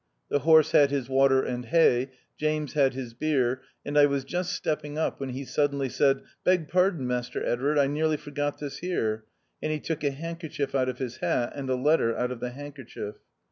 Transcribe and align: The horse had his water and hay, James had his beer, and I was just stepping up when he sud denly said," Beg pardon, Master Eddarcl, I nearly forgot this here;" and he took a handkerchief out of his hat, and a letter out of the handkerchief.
The 0.29 0.39
horse 0.39 0.71
had 0.71 0.89
his 0.89 1.09
water 1.09 1.43
and 1.43 1.65
hay, 1.65 2.09
James 2.35 2.73
had 2.73 2.95
his 2.95 3.13
beer, 3.13 3.61
and 3.85 3.99
I 3.99 4.07
was 4.07 4.23
just 4.23 4.51
stepping 4.53 4.97
up 4.97 5.19
when 5.19 5.29
he 5.29 5.45
sud 5.45 5.73
denly 5.73 5.91
said," 5.91 6.23
Beg 6.43 6.67
pardon, 6.69 7.05
Master 7.05 7.39
Eddarcl, 7.45 7.79
I 7.79 7.85
nearly 7.85 8.17
forgot 8.17 8.57
this 8.57 8.77
here;" 8.77 9.25
and 9.61 9.71
he 9.71 9.79
took 9.79 10.03
a 10.03 10.09
handkerchief 10.09 10.73
out 10.73 10.89
of 10.89 10.97
his 10.97 11.17
hat, 11.17 11.53
and 11.55 11.69
a 11.69 11.75
letter 11.75 12.17
out 12.17 12.31
of 12.31 12.39
the 12.39 12.49
handkerchief. 12.49 13.17